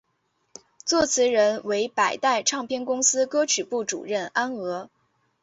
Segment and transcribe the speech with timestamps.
[0.83, 4.89] 作词人为百代唱片公司歌曲部主任安娥。